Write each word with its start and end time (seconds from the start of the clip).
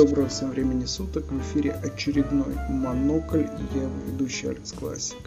Доброго 0.00 0.28
всем 0.28 0.50
времени 0.52 0.86
суток. 0.86 1.30
В 1.30 1.38
эфире 1.42 1.72
очередной 1.72 2.56
Монокль. 2.70 3.44
Я 3.74 3.82
ведущий 4.06 4.46
Алекс 4.46 4.72
Классик. 4.72 5.18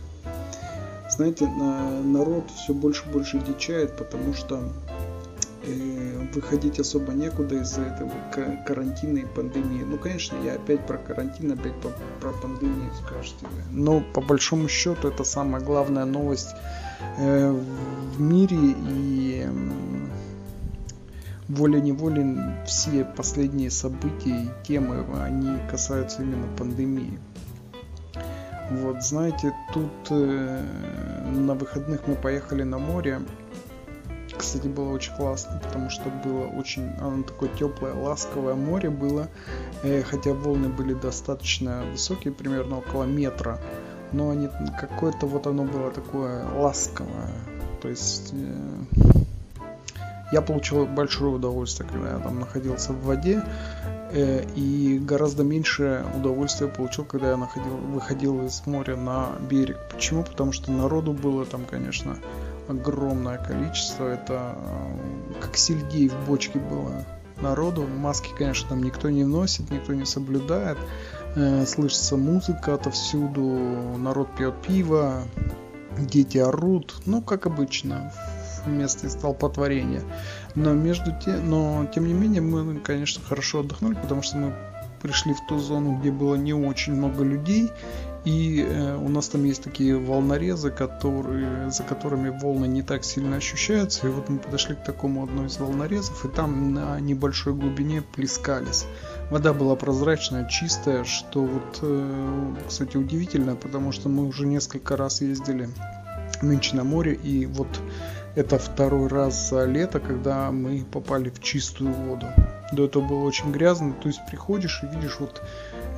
Знаете, 1.12 1.48
народ 1.48 2.50
все 2.50 2.74
больше 2.74 3.08
и 3.08 3.12
больше 3.12 3.38
дичает, 3.38 3.96
потому 3.96 4.34
что 4.34 4.64
э, 5.68 6.28
выходить 6.34 6.80
особо 6.80 7.12
некуда 7.14 7.58
из-за 7.58 7.82
этого 7.82 8.12
карантина 8.66 9.20
и 9.20 9.26
пандемии. 9.36 9.84
Ну, 9.84 10.00
конечно, 10.00 10.38
я 10.44 10.54
опять 10.54 10.88
про 10.88 10.98
карантин, 10.98 11.52
опять 11.52 11.80
про, 11.80 11.92
про 12.20 12.32
пандемию 12.42 12.90
скажете. 13.06 13.46
Но 13.70 14.02
по 14.02 14.22
большому 14.22 14.68
счету 14.70 15.08
это 15.08 15.24
самая 15.24 15.62
главная 15.62 16.06
новость 16.06 16.56
э, 17.20 17.52
в 17.52 18.20
мире 18.20 18.58
и 18.90 19.48
волей-неволей 21.48 22.66
все 22.66 23.06
последние 23.06 23.70
события 23.70 24.44
и 24.44 24.50
темы, 24.64 25.06
они 25.22 25.58
касаются 25.70 26.22
именно 26.22 26.48
пандемии. 26.58 27.20
Вот, 28.72 29.04
знаете, 29.04 29.54
тут 29.74 29.92
э, 30.10 30.64
на 31.32 31.54
выходных 31.54 32.08
мы 32.08 32.16
поехали 32.16 32.64
на 32.64 32.78
море. 32.78 33.22
Кстати, 34.36 34.68
было 34.68 34.90
очень 34.90 35.14
классно, 35.16 35.62
потому 35.64 35.90
что 35.90 36.10
было 36.10 36.48
очень, 36.48 36.90
оно 37.00 37.24
такое 37.24 37.50
теплое, 37.50 37.94
ласковое 37.94 38.56
море 38.56 38.90
было, 38.90 39.28
э, 39.84 40.02
хотя 40.02 40.34
волны 40.34 40.70
были 40.70 40.94
достаточно 40.94 41.84
высокие, 41.92 42.34
примерно 42.34 42.80
около 42.80 43.04
метра, 43.04 43.60
но 44.12 44.32
они 44.32 44.50
какое-то 44.80 45.28
вот 45.28 45.46
оно 45.46 45.66
было 45.66 45.92
такое 45.92 46.46
ласковое, 46.52 47.30
то 47.82 47.90
есть 47.90 48.34
э, 48.34 49.13
я 50.34 50.42
получил 50.42 50.88
большое 50.88 51.36
удовольствие, 51.36 51.88
когда 51.88 52.14
я 52.14 52.20
там 52.20 52.40
находился 52.40 52.92
в 52.92 53.04
воде, 53.04 53.44
э, 54.12 54.44
и 54.56 54.98
гораздо 54.98 55.44
меньше 55.44 56.04
удовольствия 56.16 56.68
получил, 56.68 57.06
когда 57.06 57.30
я 57.30 57.38
находил, 57.38 57.78
выходил 57.78 58.44
из 58.44 58.66
моря 58.66 58.96
на 58.96 59.30
берег. 59.50 59.78
Почему? 59.92 60.24
Потому 60.24 60.52
что 60.52 60.72
народу 60.72 61.14
было 61.14 61.46
там, 61.46 61.66
конечно, 61.66 62.18
огромное 62.68 63.38
количество. 63.38 64.08
Это 64.08 64.56
э, 64.58 65.40
как 65.40 65.56
сельдей 65.56 66.10
в 66.10 66.28
бочке 66.28 66.58
было 66.58 67.06
народу. 67.40 67.86
Маски, 67.86 68.30
конечно, 68.36 68.70
там 68.70 68.82
никто 68.82 69.12
не 69.12 69.26
носит, 69.26 69.70
никто 69.70 69.94
не 69.94 70.06
соблюдает. 70.06 70.80
Э, 71.36 71.64
слышится 71.68 72.18
музыка 72.18 72.74
отовсюду, 72.74 73.44
народ 74.00 74.30
пьет 74.36 74.56
пиво, 74.64 75.26
дети 76.00 76.40
орут. 76.40 76.96
Ну, 77.06 77.22
как 77.22 77.46
обычно, 77.46 78.12
месте 78.72 79.10
столпотворения. 79.10 80.02
Но 80.56 80.74
между 80.74 81.12
тем, 81.20 81.50
но 81.50 81.88
тем 81.94 82.08
не 82.08 82.14
менее 82.14 82.42
мы, 82.42 82.80
конечно, 82.80 83.24
хорошо 83.24 83.62
отдохнули, 83.62 83.96
потому 83.96 84.22
что 84.22 84.38
мы 84.38 84.54
пришли 85.02 85.34
в 85.34 85.46
ту 85.48 85.60
зону, 85.60 85.98
где 86.00 86.12
было 86.12 86.36
не 86.36 86.54
очень 86.54 86.94
много 86.94 87.24
людей, 87.24 87.72
и 88.26 88.66
э, 88.66 88.96
у 88.96 89.10
нас 89.10 89.28
там 89.28 89.44
есть 89.44 89.62
такие 89.62 89.98
волнорезы, 89.98 90.72
которые, 90.72 91.70
за 91.72 91.84
которыми 91.84 92.30
волны 92.30 92.68
не 92.68 92.82
так 92.82 93.04
сильно 93.04 93.36
ощущаются. 93.36 94.08
И 94.08 94.10
вот 94.10 94.30
мы 94.30 94.40
подошли 94.40 94.76
к 94.76 94.84
такому 94.84 95.24
одной 95.24 95.48
из 95.48 95.58
волнорезов, 95.58 96.24
и 96.24 96.30
там 96.30 96.74
на 96.74 97.00
небольшой 97.02 97.54
глубине 97.54 98.02
плескались. 98.02 98.86
Вода 99.30 99.54
была 99.54 99.76
прозрачная, 99.76 100.48
чистая, 100.48 101.04
что 101.04 101.44
вот, 101.44 101.80
э, 101.82 102.56
кстати, 102.68 102.96
удивительно, 102.96 103.58
потому 103.58 103.92
что 103.92 104.08
мы 104.08 104.26
уже 104.26 104.46
несколько 104.46 104.96
раз 104.96 105.20
ездили 105.20 105.68
нынче 106.44 106.76
на 106.76 106.84
море, 106.84 107.14
и 107.14 107.46
вот 107.46 107.68
это 108.36 108.58
второй 108.58 109.08
раз 109.08 109.50
за 109.50 109.66
лето, 109.66 110.00
когда 110.00 110.52
мы 110.52 110.84
попали 110.92 111.30
в 111.30 111.42
чистую 111.42 111.94
воду. 111.94 112.26
До 112.72 112.86
этого 112.86 113.04
было 113.06 113.24
очень 113.24 113.52
грязно, 113.52 113.94
то 113.94 114.08
есть 114.08 114.20
приходишь 114.30 114.82
и 114.84 114.88
видишь 114.88 115.20
вот 115.20 115.42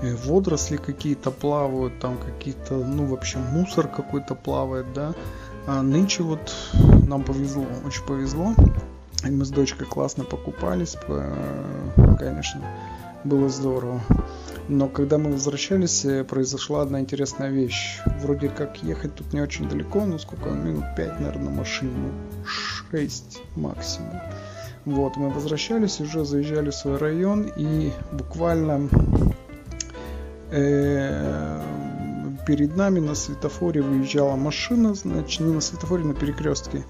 э, 0.02 0.14
водоросли 0.26 0.78
какие-то 0.78 1.32
плавают, 1.32 2.00
там 2.00 2.18
какие-то, 2.18 2.76
ну, 2.76 3.06
в 3.06 3.14
общем, 3.14 3.42
мусор 3.52 3.88
какой-то 3.88 4.36
плавает, 4.36 4.86
да. 4.94 5.14
А 5.68 5.82
нынче 5.82 6.24
вот 6.24 6.54
нам 7.08 7.24
повезло, 7.24 7.66
очень 7.86 8.04
повезло. 8.04 8.54
И 9.24 9.30
мы 9.32 9.46
с 9.46 9.50
дочкой 9.50 9.88
классно 9.88 10.24
покупались, 10.24 10.96
конечно, 12.20 12.62
было 13.26 13.50
здорово. 13.50 14.02
Но 14.68 14.88
когда 14.88 15.18
мы 15.18 15.32
возвращались, 15.32 16.06
э, 16.06 16.24
произошла 16.24 16.82
одна 16.82 17.00
интересная 17.00 17.50
вещь. 17.50 18.00
Вроде 18.22 18.50
как 18.50 18.82
ехать 18.84 19.14
тут 19.16 19.34
не 19.34 19.42
очень 19.42 19.68
далеко, 19.68 20.06
но 20.06 20.18
сколько? 20.18 20.50
Минут 20.50 20.86
5, 20.96 21.20
наверное, 21.20 21.46
на 21.46 21.52
машине. 21.52 22.12
6 22.92 23.42
максимум. 23.56 24.22
Вот, 24.86 25.18
мы 25.18 25.30
возвращались, 25.30 26.00
уже 26.00 26.26
заезжали 26.26 26.70
в 26.70 26.76
свой 26.76 26.98
район, 26.98 27.52
и 27.58 27.92
буквально 28.12 28.88
э, 30.52 31.62
перед 32.46 32.76
нами 32.76 33.00
на 33.00 33.16
светофоре 33.16 33.82
выезжала 33.82 34.36
машина, 34.36 34.94
значит, 34.94 35.42
не 35.42 35.54
на 35.54 35.62
светофоре, 35.62 36.04
на 36.04 36.14
перекрестке. 36.14 36.86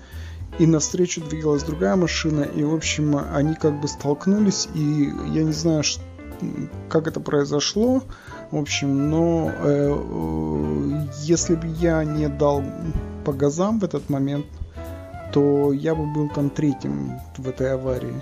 И 0.60 0.68
навстречу 0.68 1.22
двигалась 1.22 1.64
другая 1.64 1.96
машина, 1.96 2.42
и, 2.42 2.64
в 2.64 2.74
общем, 2.74 3.18
они 3.34 3.56
как 3.56 3.80
бы 3.82 3.88
столкнулись, 3.88 4.68
и 4.74 5.12
я 5.34 5.44
не 5.44 5.54
знаю, 5.54 5.84
что 5.84 6.02
как 6.90 7.08
это 7.08 7.20
произошло, 7.20 8.04
в 8.52 8.58
общем, 8.58 9.10
но 9.10 9.52
э, 9.54 11.06
если 11.22 11.56
бы 11.56 11.68
я 11.68 12.04
не 12.04 12.28
дал 12.28 12.64
по 13.24 13.34
газам 13.34 13.80
в 13.80 13.84
этот 13.84 14.10
момент, 14.10 14.46
то 15.34 15.74
я 15.74 15.96
бы 15.96 16.06
был 16.06 16.30
там 16.30 16.50
третьим 16.50 17.20
в 17.38 17.48
этой 17.50 17.74
аварии. 17.74 18.22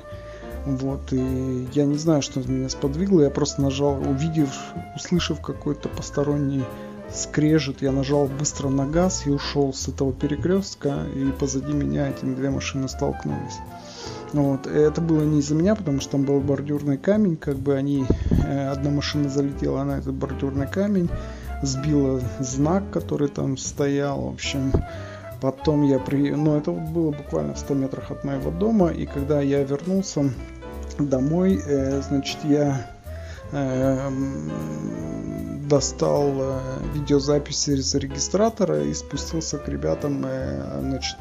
Вот, 0.66 1.12
и 1.12 1.68
я 1.74 1.86
не 1.86 1.98
знаю, 1.98 2.22
что 2.22 2.40
меня 2.40 2.70
сподвигло, 2.70 3.22
я 3.22 3.30
просто 3.30 3.62
нажал, 3.62 4.00
увидев, 4.00 4.50
услышав 4.96 5.42
какой-то 5.42 5.90
посторонний 5.90 6.64
скрежет, 7.14 7.82
я 7.82 7.92
нажал 7.92 8.28
быстро 8.28 8.70
на 8.70 8.86
газ 8.86 9.28
и 9.28 9.30
ушел 9.30 9.74
с 9.74 9.88
этого 9.88 10.14
перекрестка, 10.14 11.04
и 11.14 11.32
позади 11.32 11.74
меня 11.74 12.10
эти 12.10 12.24
две 12.24 12.50
машины 12.50 12.88
столкнулись. 12.88 13.60
Вот. 14.34 14.66
Это 14.66 15.00
было 15.00 15.24
не 15.24 15.40
из-за 15.40 15.56
меня, 15.56 15.76
потому 15.76 16.02
что 16.02 16.14
там 16.14 16.24
был 16.24 16.40
бордюрный 16.40 16.98
камень, 16.98 17.38
как 17.38 17.56
бы 17.56 17.76
они, 17.76 18.06
э, 18.46 18.68
одна 18.70 18.90
машина 18.90 19.30
залетела 19.30 19.84
на 19.84 20.00
этот 20.00 20.14
бордюрный 20.14 20.68
камень, 20.68 21.10
сбила 21.62 22.20
знак, 22.40 22.84
который 22.92 23.30
там 23.30 23.58
стоял, 23.58 24.22
в 24.22 24.34
общем, 24.34 24.74
потом 25.40 25.84
я 25.84 26.00
при... 26.00 26.32
Ну, 26.32 26.58
это 26.58 26.72
вот 26.72 26.90
было 26.90 27.12
буквально 27.12 27.54
в 27.54 27.60
100 27.60 27.74
метрах 27.76 28.12
от 28.12 28.24
моего 28.24 28.50
дома, 28.50 28.90
и 28.90 29.06
когда 29.06 29.40
я 29.40 29.64
вернулся 29.64 30.30
домой, 30.98 31.62
э, 31.66 32.02
значит, 32.02 32.38
я 32.44 32.88
э, 33.52 34.10
достал 35.74 36.32
э, 36.38 36.60
видеозапись 36.94 37.68
из 37.68 37.96
регистратора 37.96 38.84
и 38.84 38.94
спустился 38.94 39.58
к 39.58 39.68
ребятам, 39.68 40.24
э, 40.24 40.80
значит, 40.82 41.18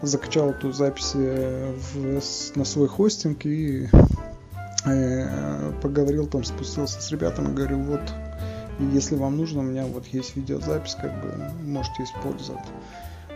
закачал 0.00 0.50
эту 0.50 0.72
запись 0.72 1.12
э, 1.14 1.74
в, 1.92 2.56
на 2.56 2.64
свой 2.64 2.88
хостинг 2.88 3.44
и 3.44 3.88
поговорил 5.82 6.26
там, 6.26 6.42
спустился 6.42 7.02
с 7.02 7.10
ребятами, 7.10 7.54
говорю, 7.54 7.80
вот, 7.80 8.00
если 8.94 9.14
вам 9.14 9.36
нужно, 9.36 9.60
у 9.60 9.62
меня 9.62 9.84
вот 9.84 10.06
есть 10.06 10.34
видеозапись, 10.36 10.94
как 10.94 11.20
бы 11.20 11.34
можете 11.66 12.04
использовать. 12.04 12.64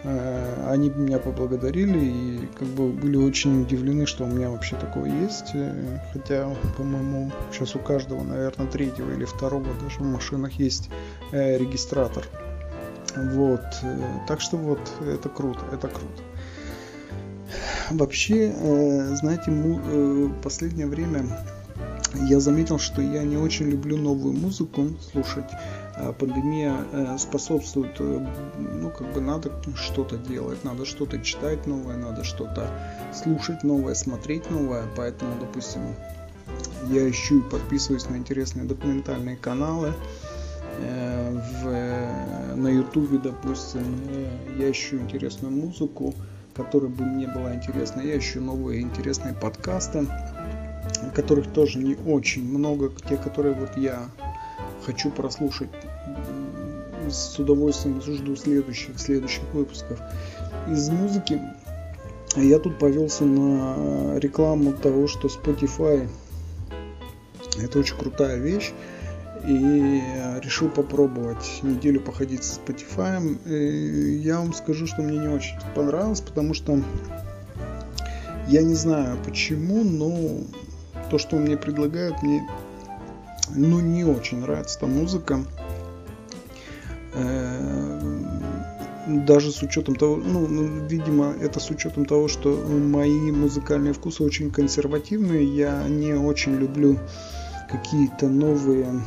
Э, 0.05 0.69
они 0.71 0.91
меня 0.91 1.19
поблагодарили 1.19 1.99
и 1.99 2.49
как 2.59 2.69
бы 2.69 2.91
были 2.91 3.17
очень 3.17 3.63
удивлены, 3.63 4.05
что 4.05 4.25
у 4.25 4.27
меня 4.27 4.51
вообще 4.51 4.77
такое 4.77 5.11
есть. 5.11 5.53
Э, 5.55 5.99
хотя, 6.13 6.55
по-моему, 6.77 7.33
сейчас 7.51 7.75
у 7.75 7.79
каждого, 7.79 8.23
наверное, 8.23 8.67
третьего 8.67 9.11
или 9.13 9.25
второго 9.25 9.67
даже 9.83 10.01
в 10.01 10.03
машинах 10.03 10.53
есть 10.53 10.91
э, 11.33 11.57
регистратор. 11.57 12.27
Вот. 13.17 13.63
Так 14.29 14.41
что 14.41 14.57
вот, 14.57 14.81
это 15.01 15.29
круто, 15.29 15.61
это 15.73 15.89
круто. 15.89 16.23
Вообще, 17.91 18.53
знаете, 19.15 19.53
последнее 20.43 20.89
время 20.89 21.25
я 22.29 22.41
заметил, 22.41 22.81
что 22.81 23.03
я 23.03 23.23
не 23.23 23.37
очень 23.37 23.71
люблю 23.71 23.97
новую 23.97 24.35
музыку 24.35 24.89
слушать. 25.13 25.45
А 25.97 26.13
пандемия 26.13 26.77
э, 26.93 27.17
способствует, 27.19 27.97
э, 28.01 28.27
ну, 28.59 28.91
как 28.91 29.13
бы 29.13 29.21
надо 29.21 29.53
что-то 29.77 30.17
делать, 30.17 30.65
надо 30.65 30.85
что-то 30.85 31.21
читать 31.21 31.67
новое, 31.67 31.97
надо 31.97 32.25
что-то 32.25 32.69
слушать 33.13 33.63
новое, 33.63 33.95
смотреть 33.95 34.51
новое. 34.51 34.85
Поэтому, 34.97 35.31
допустим, 35.41 35.83
я 36.89 37.09
ищу 37.09 37.39
и 37.39 37.51
подписываюсь 37.51 38.09
на 38.09 38.17
интересные 38.17 38.67
документальные 38.67 39.37
каналы. 39.37 39.93
Э, 40.81 41.41
в, 41.63 42.57
на 42.57 42.69
ютубе, 42.69 43.19
допустим, 43.19 43.85
я 44.59 44.73
ищу 44.73 44.99
интересную 44.99 45.53
музыку, 45.53 46.13
которая 46.57 46.91
бы 46.91 47.05
мне 47.05 47.29
была 47.29 47.55
интересна. 47.55 48.01
Я 48.01 48.19
ищу 48.19 48.41
новые 48.41 48.81
интересные 48.81 49.35
подкасты, 49.35 50.09
которых 51.15 51.53
тоже 51.53 51.79
не 51.79 51.95
очень 51.95 52.45
много, 52.45 52.91
те, 53.09 53.17
которые 53.17 53.55
вот 53.55 53.77
я 53.77 54.09
хочу 54.85 55.11
прослушать. 55.11 55.71
С 57.09 57.39
удовольствием 57.39 58.01
жду 58.01 58.37
следующих, 58.37 58.99
следующих 58.99 59.43
выпусков. 59.53 60.01
Из 60.71 60.89
музыки 60.89 61.41
я 62.37 62.59
тут 62.59 62.79
повелся 62.79 63.25
на 63.25 64.19
рекламу 64.19 64.73
того, 64.73 65.07
что 65.07 65.29
Spotify 65.29 66.09
Это 67.59 67.79
очень 67.79 67.97
крутая 67.97 68.39
вещь. 68.39 68.73
И 69.47 70.03
решил 70.43 70.71
попробовать 70.71 71.61
неделю 71.63 72.01
походить 72.01 72.45
с 72.45 72.59
Spotify. 72.59 73.21
И 73.47 74.17
я 74.17 74.39
вам 74.39 74.55
скажу, 74.55 74.87
что 74.87 75.03
мне 75.03 75.19
не 75.19 75.29
очень 75.29 75.57
понравилось, 75.75 76.23
потому 76.23 76.55
что 76.55 76.81
я 78.49 78.63
не 78.63 78.75
знаю 78.75 79.19
почему, 79.25 79.85
но 79.85 80.41
то, 81.11 81.19
что 81.19 81.37
он 81.37 81.43
мне 81.43 81.59
предлагает, 81.59 82.23
мне 82.23 82.49
ну, 83.51 83.81
не 83.81 84.05
очень 84.05 84.41
нравится 84.41 84.79
эта 84.79 84.87
музыка. 84.87 85.45
Э, 87.15 88.01
даже 89.07 89.53
с 89.53 89.63
учетом 89.63 89.97
того, 89.97 90.17
ну, 90.17 90.47
ну, 90.47 90.87
видимо, 90.87 91.35
это 91.41 91.61
с 91.61 91.71
учетом 91.71 92.07
того, 92.07 92.29
что 92.29 92.55
мои 92.55 93.31
музыкальные 93.31 93.93
вкусы 93.93 94.23
очень 94.23 94.51
консервативные, 94.51 95.45
я 95.45 95.87
не 95.89 96.15
очень 96.15 96.57
люблю 96.57 96.99
какие-то 97.71 98.29
новые 98.29 99.03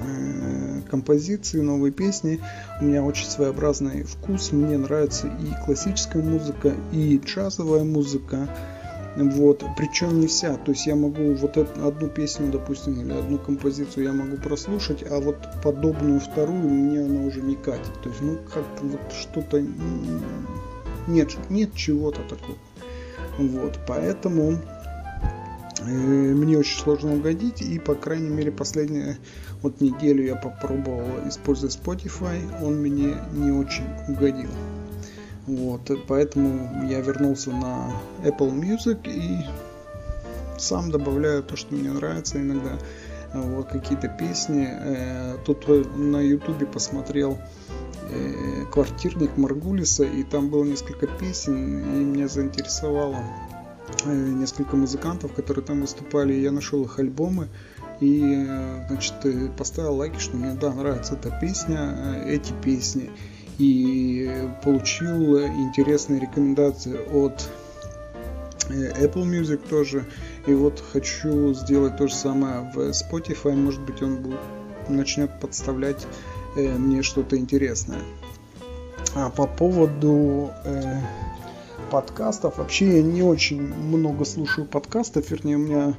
э, 0.00 0.80
композиции, 0.90 1.60
новые 1.60 1.92
песни. 1.92 2.40
У 2.80 2.84
меня 2.84 3.02
очень 3.02 3.26
своеобразный 3.26 4.02
вкус. 4.02 4.52
Мне 4.52 4.78
нравится 4.78 5.28
и 5.28 5.64
классическая 5.64 6.22
музыка, 6.22 6.74
и 6.92 7.20
джазовая 7.24 7.84
музыка. 7.84 8.48
Вот, 9.16 9.64
причем 9.78 10.20
не 10.20 10.26
вся, 10.26 10.56
то 10.56 10.72
есть 10.72 10.86
я 10.86 10.94
могу 10.94 11.32
вот 11.32 11.56
одну 11.56 12.08
песню, 12.08 12.52
допустим, 12.52 13.00
или 13.00 13.12
одну 13.12 13.38
композицию 13.38 14.04
я 14.04 14.12
могу 14.12 14.36
прослушать, 14.36 15.02
а 15.10 15.20
вот 15.20 15.36
подобную 15.62 16.20
вторую 16.20 16.68
мне 16.68 17.00
она 17.00 17.22
уже 17.22 17.40
не 17.40 17.56
катит. 17.56 17.92
То 18.02 18.10
есть, 18.10 18.20
ну, 18.20 18.36
как-то 18.52 18.84
вот 18.84 19.00
что-то 19.18 19.64
нет, 21.06 21.34
нет 21.48 21.74
чего-то 21.74 22.20
такого. 22.28 22.58
Вот, 23.38 23.78
поэтому 23.86 24.58
э, 25.80 25.84
мне 25.86 26.58
очень 26.58 26.78
сложно 26.78 27.14
угодить, 27.14 27.62
и, 27.62 27.78
по 27.78 27.94
крайней 27.94 28.28
мере, 28.30 28.52
последнюю 28.52 29.16
вот 29.62 29.80
неделю 29.80 30.24
я 30.24 30.36
попробовал 30.36 31.26
использовать 31.26 31.78
Spotify, 31.82 32.38
он 32.62 32.82
мне 32.82 33.16
не 33.32 33.50
очень 33.50 33.84
угодил. 34.08 34.50
Вот, 35.46 35.90
поэтому 36.08 36.86
я 36.88 37.00
вернулся 37.00 37.50
на 37.50 37.92
Apple 38.24 38.52
Music 38.52 39.08
и 39.08 39.44
сам 40.58 40.90
добавляю 40.90 41.42
то, 41.42 41.56
что 41.56 41.74
мне 41.74 41.90
нравится 41.90 42.40
иногда. 42.40 42.72
Вот 43.32 43.68
какие-то 43.68 44.08
песни. 44.08 44.68
Э, 44.70 45.36
тут 45.44 45.68
на 45.96 46.20
Ютубе 46.20 46.66
посмотрел 46.66 47.38
э, 48.10 48.64
квартирник 48.72 49.36
Маргулиса, 49.36 50.04
и 50.04 50.22
там 50.22 50.48
было 50.48 50.64
несколько 50.64 51.06
песен, 51.06 51.54
и 51.56 52.04
меня 52.04 52.28
заинтересовало 52.28 53.18
э, 54.04 54.12
несколько 54.12 54.76
музыкантов, 54.76 55.32
которые 55.34 55.64
там 55.64 55.82
выступали, 55.82 56.34
и 56.34 56.40
я 56.40 56.50
нашел 56.50 56.82
их 56.84 56.98
альбомы, 56.98 57.48
и, 58.00 58.46
значит, 58.88 59.14
поставил 59.56 59.96
лайки, 59.96 60.18
что 60.18 60.36
мне, 60.36 60.54
да, 60.54 60.72
нравится 60.72 61.14
эта 61.14 61.30
песня, 61.40 62.22
эти 62.26 62.52
песни 62.62 63.10
и 63.58 64.30
получил 64.62 65.38
интересные 65.40 66.20
рекомендации 66.20 66.98
от 67.12 67.48
э, 68.68 69.04
Apple 69.04 69.24
Music 69.24 69.60
тоже. 69.68 70.04
И 70.46 70.52
вот 70.52 70.82
хочу 70.92 71.54
сделать 71.54 71.96
то 71.96 72.06
же 72.06 72.14
самое 72.14 72.70
в 72.74 72.78
Spotify. 72.90 73.54
Может 73.54 73.80
быть, 73.80 74.02
он 74.02 74.36
начнет 74.88 75.40
подставлять 75.40 76.06
э, 76.56 76.76
мне 76.76 77.02
что-то 77.02 77.36
интересное. 77.36 78.00
А 79.14 79.30
по 79.30 79.46
поводу 79.46 80.50
э, 80.64 81.00
подкастов, 81.90 82.58
вообще 82.58 82.98
я 82.98 83.02
не 83.02 83.22
очень 83.22 83.62
много 83.62 84.24
слушаю 84.24 84.66
подкастов, 84.66 85.30
вернее, 85.30 85.56
у 85.56 85.60
меня 85.60 85.94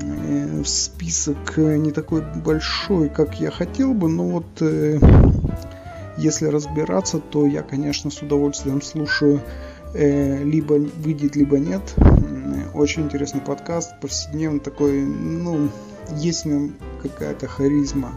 э, 0.00 0.62
список 0.64 1.58
не 1.58 1.90
такой 1.90 2.22
большой, 2.22 3.10
как 3.10 3.38
я 3.38 3.50
хотел 3.50 3.92
бы, 3.92 4.08
но 4.08 4.24
вот 4.24 4.46
э, 4.60 4.98
если 6.18 6.46
разбираться, 6.46 7.18
то 7.20 7.46
я, 7.46 7.62
конечно, 7.62 8.10
с 8.10 8.20
удовольствием 8.20 8.82
слушаю 8.82 9.40
э, 9.94 10.42
либо 10.42 10.74
выйдет, 10.74 11.36
либо 11.36 11.58
нет. 11.58 11.94
Очень 12.74 13.04
интересный 13.04 13.40
подкаст, 13.40 13.98
повседневный 14.00 14.60
такой, 14.60 15.02
ну, 15.02 15.70
есть 16.16 16.44
в 16.44 16.48
нем 16.48 16.74
какая-то 17.02 17.46
харизма. 17.46 18.12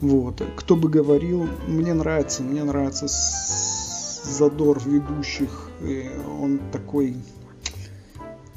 Вот. 0.00 0.42
Кто 0.56 0.76
бы 0.76 0.88
говорил, 0.88 1.48
мне 1.66 1.94
нравится, 1.94 2.42
мне 2.42 2.64
нравится 2.64 3.06
задор 3.08 4.80
ведущих. 4.84 5.68
Он 6.40 6.60
такой, 6.72 7.16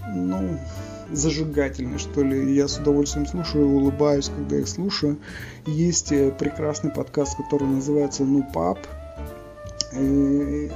ну, 0.07 0.59
зажигательный, 1.11 1.99
что 1.99 2.23
ли. 2.23 2.53
Я 2.53 2.67
с 2.67 2.77
удовольствием 2.77 3.25
слушаю, 3.27 3.67
улыбаюсь, 3.67 4.29
когда 4.29 4.57
их 4.57 4.67
слушаю. 4.67 5.17
Есть 5.65 6.11
э, 6.11 6.31
прекрасный 6.31 6.91
подкаст, 6.91 7.37
который 7.37 7.67
называется 7.67 8.23
«Ну, 8.23 8.45
пап». 8.53 8.79
И 9.93 10.71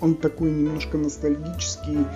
он 0.00 0.14
такой 0.14 0.50
немножко 0.50 0.96
ностальгический, 0.96 2.06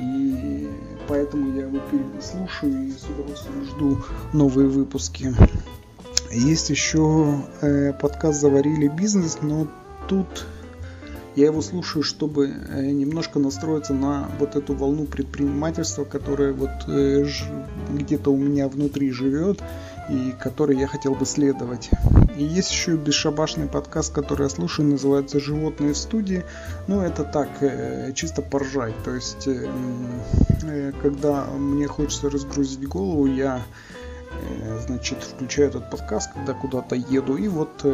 и 0.00 0.68
поэтому 1.08 1.54
я 1.56 1.66
его 1.66 1.80
слушаю 2.20 2.86
и 2.86 2.92
с 2.92 3.04
удовольствием 3.04 3.64
жду 3.64 3.98
новые 4.32 4.68
выпуски. 4.68 5.34
Есть 6.30 6.70
еще 6.70 7.42
э, 7.60 7.92
подкаст 7.92 8.40
«Заварили 8.40 8.88
бизнес», 8.88 9.38
но 9.42 9.66
тут 10.08 10.46
я 11.36 11.46
его 11.46 11.62
слушаю, 11.62 12.02
чтобы 12.02 12.48
э, 12.48 12.90
немножко 12.90 13.38
настроиться 13.38 13.94
на 13.94 14.28
вот 14.38 14.56
эту 14.56 14.74
волну 14.74 15.06
предпринимательства, 15.06 16.04
которая 16.04 16.52
вот 16.52 16.70
э, 16.88 17.24
где-то 17.90 18.32
у 18.32 18.36
меня 18.36 18.68
внутри 18.68 19.12
живет 19.12 19.62
и 20.08 20.34
которой 20.40 20.76
я 20.76 20.88
хотел 20.88 21.14
бы 21.14 21.24
следовать. 21.24 21.90
И 22.36 22.42
есть 22.42 22.72
еще 22.72 22.96
бесшабашный 22.96 23.68
подкаст, 23.68 24.12
который 24.12 24.44
я 24.44 24.48
слушаю, 24.48 24.88
называется 24.88 25.38
«Животные 25.38 25.92
в 25.92 25.96
студии». 25.96 26.42
Ну, 26.88 27.00
это 27.00 27.22
так, 27.22 27.48
э, 27.60 28.12
чисто 28.14 28.42
поржать. 28.42 28.94
То 29.04 29.14
есть, 29.14 29.48
когда 31.00 31.44
мне 31.44 31.86
хочется 31.86 32.28
разгрузить 32.28 32.88
голову, 32.88 33.26
я 33.26 33.62
значит, 34.86 35.22
включаю 35.22 35.68
этот 35.68 35.90
подкаст, 35.90 36.32
когда 36.32 36.54
куда-то 36.54 36.96
еду, 36.96 37.36
и 37.36 37.46
вот 37.48 37.84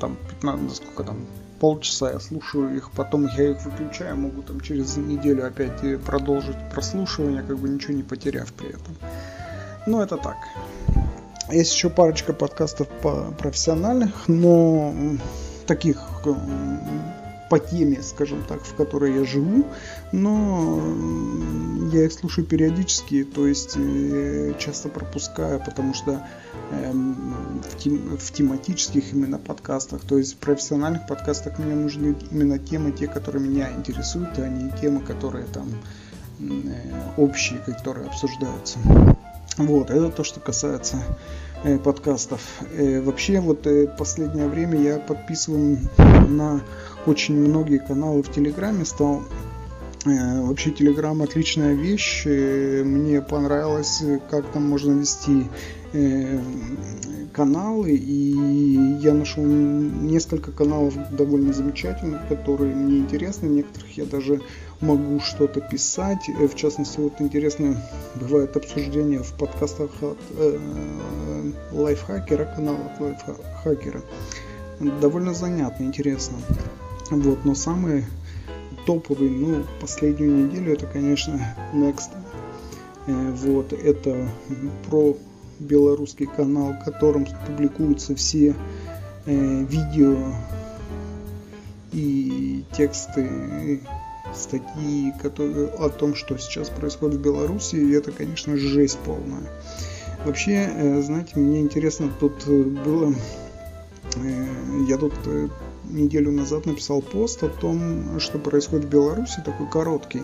там 0.00 0.16
15, 0.40 0.76
сколько 0.76 1.04
там, 1.04 1.26
полчаса 1.62 2.10
я 2.10 2.18
слушаю 2.18 2.76
их, 2.76 2.90
потом 2.90 3.28
я 3.36 3.52
их 3.52 3.64
выключаю, 3.64 4.16
могу 4.16 4.42
там 4.42 4.60
через 4.60 4.96
неделю 4.96 5.46
опять 5.46 5.80
продолжить 6.04 6.56
прослушивание, 6.72 7.40
как 7.44 7.56
бы 7.56 7.68
ничего 7.68 7.94
не 7.94 8.02
потеряв 8.02 8.52
при 8.52 8.70
этом. 8.70 8.96
Но 9.86 10.02
это 10.02 10.16
так. 10.16 10.38
Есть 11.52 11.72
еще 11.72 11.88
парочка 11.88 12.32
подкастов 12.32 12.88
по 13.00 13.32
профессиональных, 13.38 14.26
но 14.26 14.92
таких 15.68 15.98
по 17.52 17.58
теме, 17.58 18.00
скажем 18.00 18.42
так, 18.48 18.62
в 18.64 18.74
которой 18.76 19.14
я 19.14 19.24
живу, 19.24 19.66
но 20.10 20.82
я 21.92 22.06
их 22.06 22.12
слушаю 22.14 22.46
периодически, 22.46 23.24
то 23.24 23.46
есть 23.46 23.74
э, 23.76 24.54
часто 24.58 24.88
пропускаю, 24.88 25.62
потому 25.62 25.92
что 25.92 26.26
эм, 26.70 27.60
в, 27.62 27.76
тем, 27.76 28.16
в 28.16 28.32
тематических 28.32 29.12
именно 29.12 29.36
подкастах, 29.36 30.00
то 30.00 30.16
есть 30.16 30.32
в 30.32 30.36
профессиональных 30.38 31.06
подкастах 31.06 31.58
мне 31.58 31.74
нужны 31.74 32.16
именно 32.30 32.58
темы, 32.58 32.90
те, 32.90 33.06
которые 33.06 33.46
меня 33.46 33.70
интересуют, 33.70 34.38
а 34.38 34.48
не 34.48 34.70
темы, 34.80 35.02
которые 35.02 35.44
там 35.44 35.68
э, 36.40 37.12
общие, 37.18 37.58
которые 37.58 38.06
обсуждаются. 38.06 38.78
Вот, 39.58 39.90
это 39.90 40.08
то, 40.08 40.24
что 40.24 40.40
касается 40.40 40.96
подкастов. 41.78 42.40
Э, 42.72 43.00
вообще, 43.00 43.40
вот 43.40 43.66
э, 43.66 43.86
последнее 43.86 44.48
время 44.48 44.80
я 44.80 44.98
подписан 44.98 45.78
на 45.98 46.60
очень 47.06 47.36
многие 47.36 47.78
каналы 47.78 48.22
в 48.22 48.32
Телеграме 48.32 48.84
стал. 48.84 49.22
Э, 50.04 50.42
вообще 50.42 50.70
Телеграм 50.70 51.22
отличная 51.22 51.74
вещь. 51.74 52.24
Э, 52.26 52.82
мне 52.84 53.22
понравилось, 53.22 54.02
как 54.30 54.50
там 54.52 54.68
можно 54.68 54.92
вести 54.92 55.46
э, 55.92 56.40
каналы. 57.32 57.92
И 57.92 58.32
я 59.00 59.14
нашел 59.14 59.44
несколько 59.44 60.50
каналов 60.50 60.94
довольно 61.10 61.52
замечательных, 61.52 62.26
которые 62.28 62.74
мне 62.74 62.98
интересны. 62.98 63.48
В 63.48 63.52
некоторых 63.52 63.96
я 63.96 64.04
даже 64.04 64.40
могу 64.80 65.20
что-то 65.20 65.60
писать. 65.60 66.28
В 66.28 66.54
частности, 66.56 66.98
вот 66.98 67.20
интересно 67.20 67.80
бывает 68.16 68.56
обсуждение 68.56 69.22
в 69.22 69.32
подкастах 69.34 69.90
от 70.02 70.18
э, 70.36 70.58
лайфхакера, 71.70 72.44
канала 72.56 72.90
лайфхакера. 72.98 74.02
Довольно 75.00 75.32
занятно, 75.32 75.84
интересно. 75.84 76.38
Вот, 77.10 77.44
но 77.44 77.54
самый 77.54 78.04
топовый, 78.86 79.30
ну, 79.30 79.64
последнюю 79.80 80.46
неделю, 80.46 80.72
это, 80.72 80.86
конечно, 80.86 81.40
Next. 81.72 82.10
Э, 83.06 83.30
вот, 83.32 83.72
это 83.72 84.28
про 84.88 85.16
белорусский 85.58 86.26
канал, 86.26 86.72
в 86.72 86.84
котором 86.84 87.26
публикуются 87.46 88.14
все 88.14 88.54
э, 89.26 89.64
видео 89.64 90.16
и 91.92 92.64
тексты, 92.72 93.80
статьи 94.34 95.12
которые, 95.20 95.68
о 95.68 95.88
том, 95.88 96.14
что 96.14 96.38
сейчас 96.38 96.70
происходит 96.70 97.18
в 97.18 97.22
Беларуси, 97.22 97.76
и 97.76 97.92
это, 97.92 98.12
конечно, 98.12 98.56
жесть 98.56 98.98
полная. 99.04 99.42
Вообще, 100.24 100.70
э, 100.72 101.02
знаете, 101.02 101.38
мне 101.38 101.60
интересно, 101.60 102.10
тут 102.18 102.46
было... 102.46 103.14
Я 104.88 104.98
тут 104.98 105.14
неделю 105.90 106.32
назад 106.32 106.66
написал 106.66 107.02
пост 107.02 107.42
о 107.42 107.48
том, 107.48 108.20
что 108.20 108.38
происходит 108.38 108.86
в 108.86 108.88
Беларуси, 108.88 109.42
такой 109.44 109.68
короткий. 109.68 110.22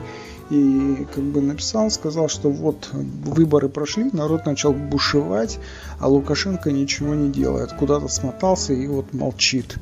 И 0.51 1.07
как 1.15 1.25
бы 1.25 1.43
написал, 1.43 1.91
сказал, 1.91 2.29
что 2.29 2.49
вот 2.51 2.89
выборы 2.93 3.69
прошли, 3.69 4.09
народ 4.13 4.47
начал 4.47 4.73
бушевать, 4.73 5.59
а 5.99 6.09
Лукашенко 6.09 6.71
ничего 6.73 7.15
не 7.15 7.31
делает. 7.31 7.73
Куда-то 7.73 8.09
смотался 8.09 8.73
и 8.73 8.87
вот 8.87 9.13
молчит. 9.13 9.79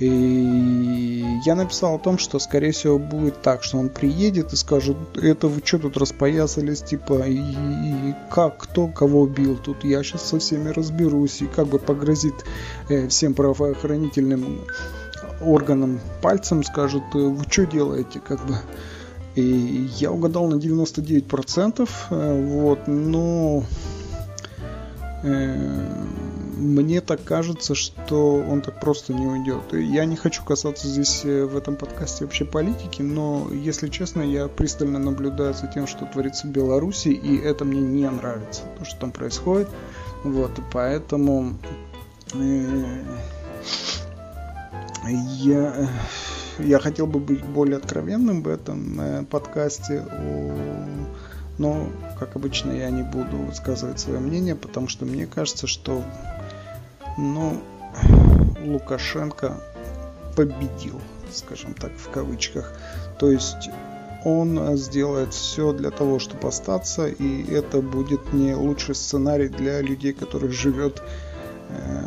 И 0.00 1.24
я 1.44 1.56
написал 1.56 1.96
о 1.96 1.98
том, 1.98 2.18
что 2.18 2.38
скорее 2.38 2.70
всего 2.70 2.98
будет 2.98 3.42
так, 3.42 3.64
что 3.64 3.78
он 3.78 3.88
приедет 3.88 4.52
и 4.52 4.56
скажет, 4.56 4.96
это 5.16 5.48
вы 5.48 5.60
что 5.64 5.78
тут 5.80 5.96
распоясались, 5.96 6.82
типа, 6.82 7.26
и, 7.26 7.38
и 7.40 8.14
как, 8.30 8.58
кто 8.58 8.86
кого 8.86 9.22
убил 9.22 9.56
тут, 9.56 9.82
я 9.82 10.04
сейчас 10.04 10.28
со 10.28 10.38
всеми 10.38 10.68
разберусь, 10.68 11.42
и 11.42 11.46
как 11.46 11.66
бы 11.66 11.80
погрозит 11.80 12.34
э, 12.88 13.08
всем 13.08 13.34
правоохранительным 13.34 14.60
органам 15.40 16.00
пальцем, 16.22 16.62
скажут, 16.62 17.04
«Э, 17.14 17.18
вы 17.18 17.44
что 17.48 17.66
делаете, 17.66 18.20
как 18.20 18.44
бы. 18.46 18.56
И 19.34 19.88
я 19.96 20.10
угадал 20.10 20.48
на 20.48 20.54
99%, 20.56 21.88
э, 22.10 22.46
вот, 22.46 22.88
но 22.88 23.62
э, 25.22 26.04
мне 26.56 27.00
так 27.00 27.22
кажется, 27.22 27.74
что 27.76 28.36
он 28.36 28.62
так 28.62 28.80
просто 28.80 29.14
не 29.14 29.26
уйдет. 29.26 29.72
Я 29.72 30.04
не 30.06 30.16
хочу 30.16 30.44
касаться 30.44 30.88
здесь 30.88 31.22
в 31.22 31.56
этом 31.56 31.76
подкасте 31.76 32.24
вообще 32.24 32.44
политики, 32.44 33.02
но, 33.02 33.48
если 33.52 33.88
честно, 33.88 34.22
я 34.22 34.48
пристально 34.48 34.98
наблюдаю 34.98 35.54
за 35.54 35.68
тем, 35.68 35.86
что 35.86 36.04
творится 36.06 36.48
в 36.48 36.50
Беларуси, 36.50 37.08
и 37.08 37.36
это 37.38 37.64
мне 37.64 37.80
не 37.80 38.10
нравится, 38.10 38.62
то, 38.76 38.84
что 38.84 39.00
там 39.00 39.12
происходит. 39.12 39.68
Вот, 40.24 40.50
поэтому 40.72 41.58
я, 45.06 45.88
я 46.58 46.78
хотел 46.78 47.06
бы 47.06 47.18
быть 47.18 47.44
более 47.44 47.76
откровенным 47.76 48.42
в 48.42 48.48
этом 48.48 49.00
э, 49.00 49.24
подкасте, 49.24 50.04
но, 51.58 51.88
как 52.18 52.36
обычно, 52.36 52.72
я 52.72 52.90
не 52.90 53.02
буду 53.02 53.36
высказывать 53.36 53.98
свое 53.98 54.20
мнение, 54.20 54.54
потому 54.54 54.88
что 54.88 55.04
мне 55.04 55.26
кажется, 55.26 55.66
что 55.66 56.02
ну, 57.16 57.60
Лукашенко 58.64 59.60
победил, 60.36 61.00
скажем 61.32 61.74
так, 61.74 61.90
в 61.96 62.10
кавычках. 62.10 62.72
То 63.18 63.30
есть 63.30 63.70
он 64.24 64.76
сделает 64.76 65.34
все 65.34 65.72
для 65.72 65.90
того, 65.90 66.18
чтобы 66.18 66.48
остаться, 66.48 67.08
и 67.08 67.50
это 67.52 67.80
будет 67.80 68.32
не 68.32 68.54
лучший 68.54 68.94
сценарий 68.94 69.48
для 69.48 69.80
людей, 69.80 70.12
которых 70.12 70.52
живет 70.52 71.02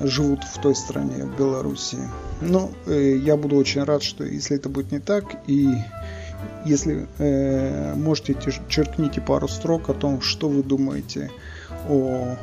живут 0.03 0.43
в 0.43 0.59
той 0.61 0.75
стране, 0.75 1.25
в 1.25 1.37
Беларуси. 1.37 1.97
Но 2.41 2.71
ну, 2.85 2.93
э, 2.93 3.17
я 3.17 3.37
буду 3.37 3.55
очень 3.55 3.83
рад, 3.83 4.03
что 4.03 4.23
если 4.23 4.57
это 4.57 4.69
будет 4.69 4.91
не 4.91 4.99
так, 4.99 5.25
и 5.47 5.75
если 6.65 7.07
э, 7.19 7.93
можете, 7.95 8.35
черкните 8.67 9.21
пару 9.21 9.47
строк 9.47 9.89
о 9.89 9.93
том, 9.93 10.21
что 10.21 10.49
вы 10.49 10.63
думаете 10.63 11.31
о, 11.89 12.35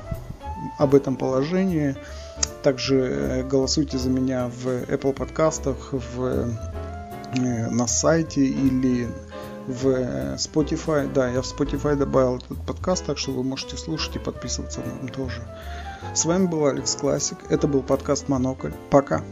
об 0.78 0.94
этом 0.94 1.16
положении. 1.16 1.96
Также 2.62 2.96
э, 2.96 3.42
голосуйте 3.44 3.98
за 3.98 4.10
меня 4.10 4.48
в 4.48 4.66
Apple 4.66 5.12
подкастах, 5.12 5.92
в, 5.92 6.24
э, 6.24 7.68
на 7.70 7.86
сайте 7.86 8.44
или 8.44 9.08
в 9.66 10.34
Spotify. 10.36 11.12
Да, 11.12 11.28
я 11.28 11.42
в 11.42 11.44
Spotify 11.44 11.94
добавил 11.94 12.36
этот 12.36 12.60
подкаст, 12.66 13.04
так 13.04 13.18
что 13.18 13.32
вы 13.32 13.42
можете 13.42 13.76
слушать 13.76 14.16
и 14.16 14.18
подписываться 14.18 14.80
на 14.80 14.86
него 14.86 15.08
тоже. 15.14 15.42
С 16.14 16.24
вами 16.24 16.46
был 16.46 16.66
Алекс 16.66 16.94
Классик. 16.94 17.38
Это 17.50 17.66
был 17.66 17.82
подкаст 17.82 18.28
Монокль. 18.28 18.72
Пока. 18.90 19.22